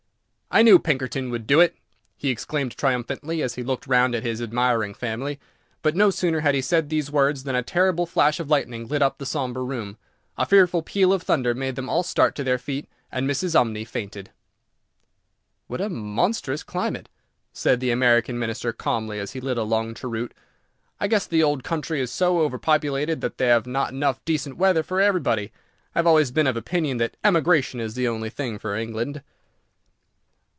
[0.53, 1.77] "I knew Pinkerton would do it,"
[2.17, 5.39] he exclaimed, triumphantly, as he looked round at his admiring family;
[5.81, 9.01] but no sooner had he said these words than a terrible flash of lightning lit
[9.01, 9.95] up the sombre room,
[10.37, 13.55] a fearful peal of thunder made them all start to their feet, and Mrs.
[13.57, 14.29] Umney fainted.
[15.67, 17.07] "What a monstrous climate!"
[17.53, 20.33] said the American Minister, calmly, as he lit a long cheroot.
[20.99, 24.83] "I guess the old country is so overpopulated that they have not enough decent weather
[24.83, 25.53] for everybody.
[25.95, 29.23] I have always been of opinion that emigration is the only thing for England."